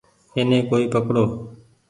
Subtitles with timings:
[0.35, 1.23] ايني ڪوئي پڪڙو۔